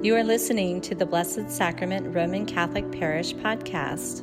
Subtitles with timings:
[0.00, 4.22] You are listening to the Blessed Sacrament Roman Catholic Parish podcast.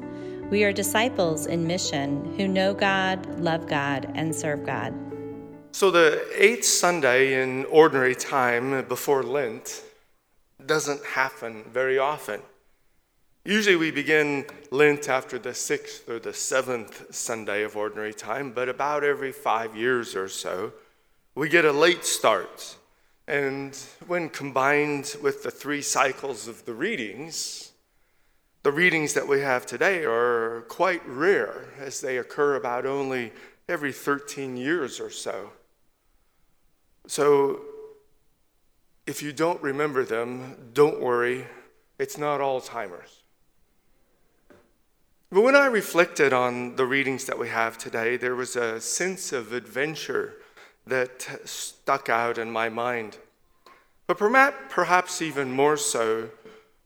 [0.50, 4.93] We are disciples in mission who know God, love God, and serve God.
[5.74, 9.84] So, the eighth Sunday in ordinary time before Lent
[10.65, 12.39] doesn't happen very often.
[13.43, 18.69] Usually, we begin Lent after the sixth or the seventh Sunday of ordinary time, but
[18.69, 20.71] about every five years or so,
[21.35, 22.77] we get a late start.
[23.27, 27.71] And when combined with the three cycles of the readings,
[28.63, 33.31] the readings that we have today are quite rare as they occur about only
[33.67, 35.52] every 13 years or so.
[37.07, 37.61] So
[39.07, 41.45] if you don't remember them, don't worry,
[41.99, 43.23] it's not Alzheimer's.
[45.31, 49.33] But when I reflected on the readings that we have today, there was a sense
[49.33, 50.35] of adventure
[50.88, 53.17] that stuck out in my mind.
[54.07, 56.30] But perhaps even more so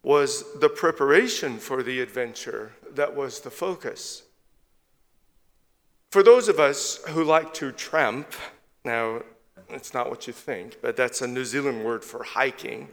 [0.04, 4.24] was the preparation for the adventure that was the focus.
[6.12, 8.34] For those of us who like to tramp,
[8.86, 9.22] now
[9.70, 12.88] it's not what you think, but that's a New Zealand word for hiking.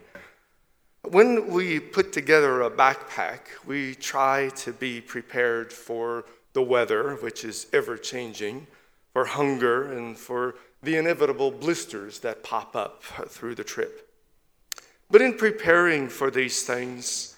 [1.02, 7.44] When we put together a backpack, we try to be prepared for the weather, which
[7.44, 8.66] is ever changing,
[9.12, 14.08] for hunger, and for the inevitable blisters that pop up through the trip.
[15.10, 17.36] But in preparing for these things,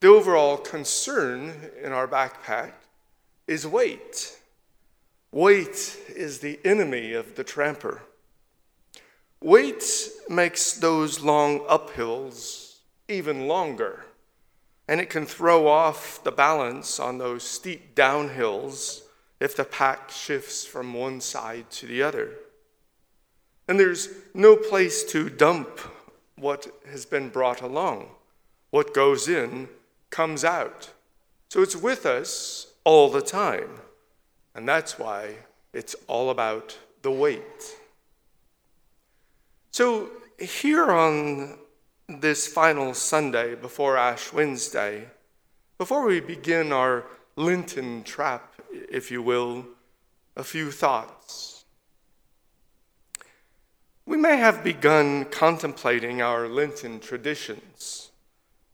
[0.00, 2.72] the overall concern in our backpack
[3.48, 4.38] is weight.
[5.32, 8.02] Weight is the enemy of the tramper.
[9.42, 9.84] Weight
[10.28, 12.76] makes those long uphills
[13.08, 14.04] even longer,
[14.86, 19.02] and it can throw off the balance on those steep downhills
[19.40, 22.30] if the pack shifts from one side to the other.
[23.66, 25.80] And there's no place to dump
[26.36, 28.08] what has been brought along.
[28.70, 29.68] What goes in
[30.10, 30.90] comes out.
[31.48, 33.80] So it's with us all the time.
[34.54, 35.36] And that's why
[35.72, 37.76] it's all about the weight.
[39.70, 41.58] So, here on
[42.08, 45.08] this final Sunday before Ash Wednesday,
[45.78, 47.04] before we begin our
[47.36, 49.66] Lenten trap, if you will,
[50.36, 51.53] a few thoughts.
[54.06, 58.10] We may have begun contemplating our Lenten traditions,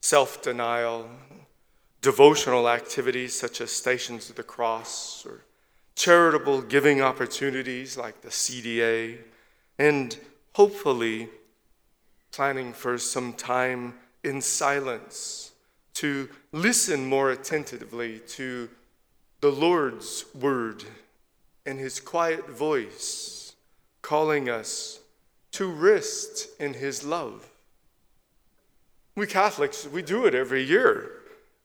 [0.01, 1.09] self denial,
[2.01, 5.45] devotional activities such as Stations of the Cross, or
[5.95, 9.19] charitable giving opportunities like the CDA,
[9.79, 10.17] and
[10.53, 11.29] hopefully
[12.31, 13.93] planning for some time
[14.23, 15.51] in silence
[15.93, 18.69] to listen more attentively to
[19.41, 20.83] the Lord's word
[21.65, 23.55] and his quiet voice
[24.01, 25.00] calling us
[25.51, 27.49] to rest in his love.
[29.15, 31.11] We Catholics, we do it every year.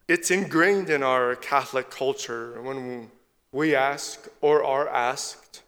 [0.09, 3.11] It's ingrained in our Catholic culture when
[3.53, 5.63] we ask or are asked,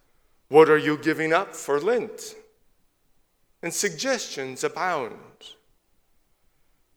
[0.49, 2.35] What are you giving up for Lent?
[3.63, 5.15] And suggestions abound.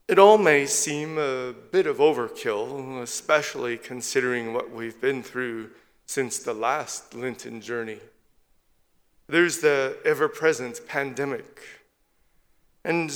[0.08, 5.70] It all may seem a bit of overkill, especially considering what we've been through
[6.06, 8.00] since the last Lenten journey.
[9.32, 11.62] There's the ever present pandemic.
[12.84, 13.10] And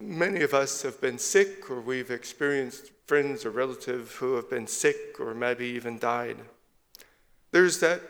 [0.00, 4.66] many of us have been sick, or we've experienced friends or relatives who have been
[4.66, 6.38] sick or maybe even died.
[7.50, 8.00] There's that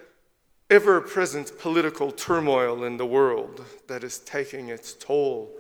[0.71, 5.51] ever present political turmoil in the world that is taking its toll,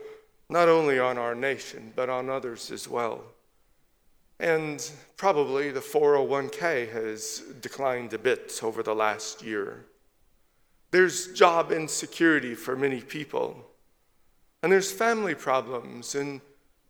[0.49, 3.21] not only on our nation, but on others as well.
[4.39, 9.87] And probably the 401k has declined a bit over the last year.
[10.93, 13.67] There's job insecurity for many people.
[14.63, 16.15] And there's family problems.
[16.15, 16.41] And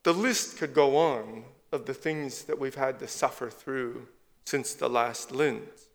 [0.03, 4.09] the list could go on of the things that we've had to suffer through
[4.45, 5.87] since the last Lent.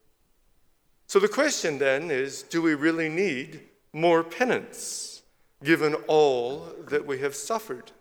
[1.06, 3.62] So the question then is do we really need
[3.94, 5.22] more penance
[5.64, 7.92] given all that we have suffered?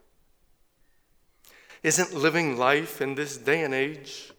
[1.83, 4.33] Isn't living life in this day and age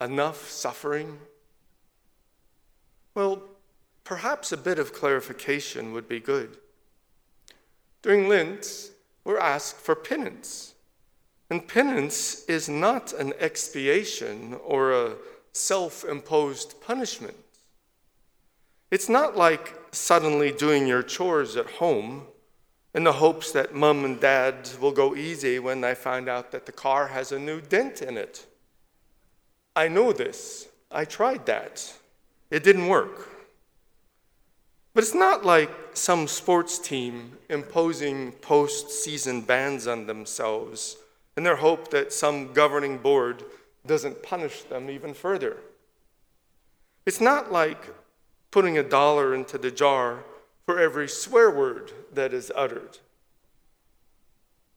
[0.00, 1.18] enough suffering?
[3.14, 3.42] Well,
[4.08, 6.56] perhaps a bit of clarification would be good.
[8.00, 8.90] During Lent,
[9.22, 10.72] we're asked for penance.
[11.50, 15.16] And penance is not an expiation or a
[15.52, 17.36] self imposed punishment.
[18.90, 22.28] It's not like suddenly doing your chores at home
[22.94, 26.64] in the hopes that mom and dad will go easy when they find out that
[26.64, 28.46] the car has a new dent in it.
[29.76, 30.66] I know this.
[30.90, 31.92] I tried that.
[32.50, 33.27] It didn't work.
[34.98, 40.96] But it's not like some sports team imposing post-season bans on themselves
[41.36, 43.44] in their hope that some governing board
[43.86, 45.58] doesn't punish them even further.
[47.06, 47.94] It's not like
[48.50, 50.24] putting a dollar into the jar
[50.66, 52.98] for every swear word that is uttered.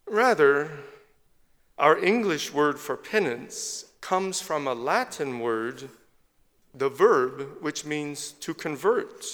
[0.06, 0.70] Rather,
[1.80, 5.90] our English word for penance comes from a Latin word,
[6.76, 9.26] the verb, which means to convert.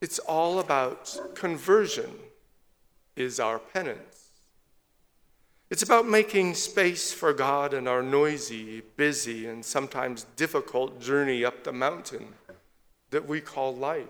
[0.00, 2.10] It's all about conversion,
[3.16, 4.30] is our penance.
[5.70, 11.64] It's about making space for God in our noisy, busy, and sometimes difficult journey up
[11.64, 12.28] the mountain
[13.10, 14.06] that we call life.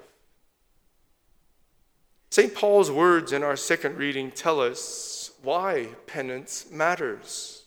[2.30, 2.54] St.
[2.54, 7.64] Paul's words in our second reading tell us why penance matters.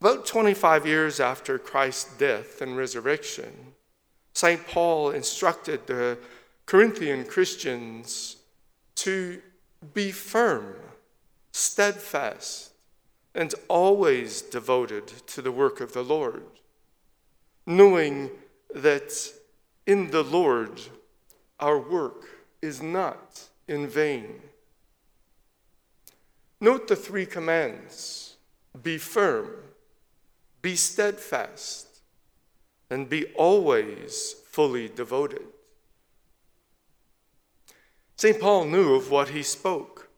[0.00, 3.74] About 25 years after Christ's death and resurrection,
[4.34, 4.66] St.
[4.66, 6.18] Paul instructed the
[6.66, 8.36] Corinthian Christians
[8.96, 9.40] to
[9.94, 10.74] be firm,
[11.52, 12.72] steadfast,
[13.34, 16.44] and always devoted to the work of the Lord,
[17.66, 18.30] knowing
[18.74, 19.12] that
[19.86, 20.80] in the Lord
[21.58, 22.26] our work
[22.60, 24.40] is not in vain.
[26.60, 28.36] Note the three commands
[28.82, 29.50] be firm,
[30.60, 31.86] be steadfast,
[32.90, 35.46] and be always fully devoted.
[38.20, 38.38] St.
[38.38, 40.10] Paul knew of what he spoke.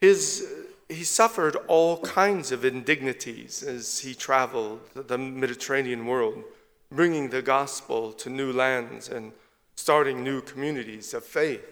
[0.00, 0.48] His,
[0.88, 6.42] he suffered all kinds of indignities as he traveled the Mediterranean world,
[6.90, 9.32] bringing the gospel to new lands and
[9.76, 11.66] starting new communities of faith.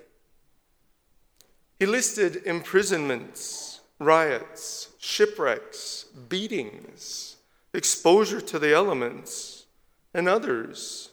[1.79, 7.37] He listed imprisonments, riots, shipwrecks, beatings,
[7.73, 9.65] exposure to the elements,
[10.13, 11.13] and others.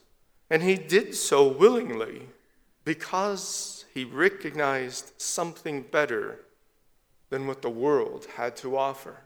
[0.50, 2.23] And he did so willingly
[2.83, 6.39] because he recognized something better
[7.30, 9.21] than what the world had to offer.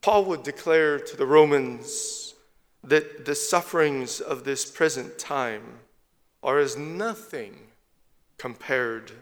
[0.00, 2.34] Paul would declare to the Romans
[2.82, 5.80] that the sufferings of this present time
[6.42, 7.58] are as nothing
[8.38, 9.12] compared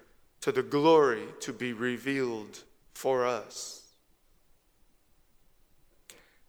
[0.41, 2.62] to the glory to be revealed
[2.94, 3.82] for us.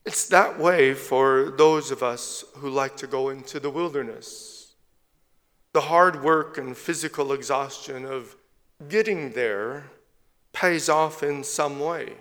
[0.05, 4.58] It's that way for those of us who like to go into the wilderness.
[5.73, 8.35] The hard work and physical exhaustion of
[8.87, 9.91] getting there
[10.53, 12.13] pays off in some way.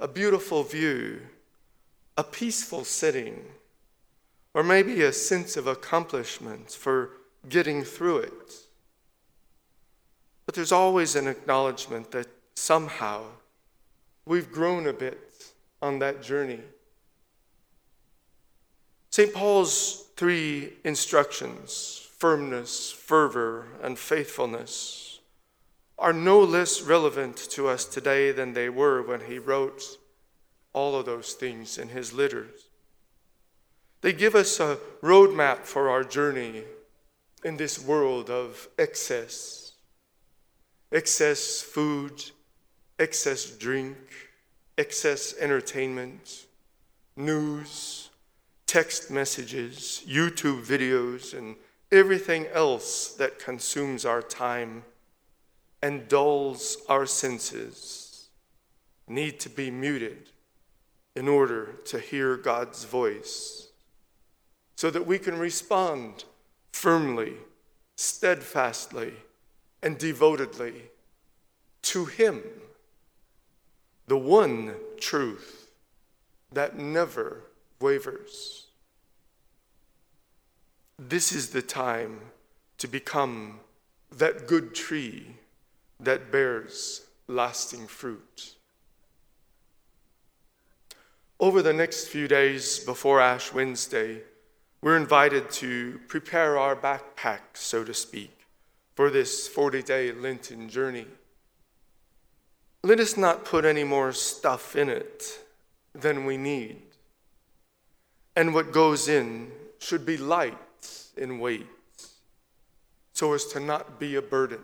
[0.00, 1.20] A beautiful view,
[2.16, 3.44] a peaceful sitting,
[4.54, 7.10] or maybe a sense of accomplishment for
[7.48, 8.54] getting through it.
[10.46, 13.24] But there's always an acknowledgement that somehow
[14.26, 16.60] we've grown a bit on that journey.
[19.10, 19.32] St.
[19.32, 25.18] Paul's three instructions firmness, fervor, and faithfulness
[25.98, 29.82] are no less relevant to us today than they were when he wrote
[30.72, 32.68] all of those things in his letters.
[34.02, 36.62] They give us a roadmap for our journey
[37.42, 39.72] in this world of excess
[40.92, 42.22] excess food,
[43.00, 43.96] excess drink,
[44.78, 46.46] excess entertainment,
[47.16, 48.10] news,
[48.68, 51.56] text messages, YouTube videos, and
[51.92, 54.82] everything else that consumes our time
[55.82, 58.28] and dulls our senses
[59.06, 60.30] need to be muted
[61.14, 63.68] in order to hear God's voice
[64.74, 66.24] so that we can respond
[66.72, 67.34] firmly,
[67.96, 69.12] steadfastly
[69.82, 70.84] and devotedly
[71.82, 72.42] to Him,
[74.06, 75.68] the one truth
[76.52, 77.42] that never
[77.80, 78.68] wavers.
[80.98, 82.20] This is the time
[82.78, 83.60] to become
[84.10, 85.36] that good tree
[86.00, 88.54] that bears lasting fruit.
[91.40, 94.22] Over the next few days before Ash Wednesday,
[94.80, 98.46] we're invited to prepare our backpack, so to speak
[98.94, 101.06] for this 40 day Lenten journey.
[102.82, 105.44] Let us not put any more stuff in it
[105.94, 106.82] than we need.
[108.34, 110.58] And what goes in should be light
[111.16, 111.66] in weight
[113.12, 114.62] so as to not be a burden.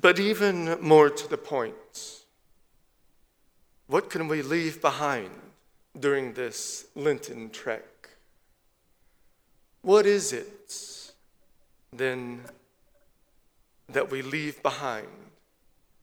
[0.00, 2.22] But even more to the point,
[3.86, 5.30] what can we leave behind
[5.98, 7.84] during this Lenten trek?
[9.82, 11.12] What is it
[11.92, 12.42] then
[13.88, 15.08] that we leave behind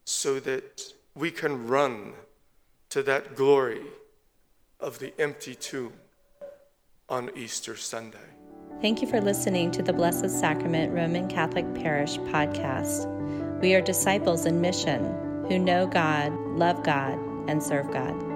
[0.06, 2.14] so that we can run
[2.90, 3.82] to that glory
[4.80, 5.94] of the empty tomb
[7.10, 8.18] on Easter Sunday.
[8.82, 13.08] Thank you for listening to the Blessed Sacrament Roman Catholic Parish podcast.
[13.62, 15.04] We are disciples in mission
[15.50, 17.18] who know God, love God,
[17.50, 18.29] and serve God.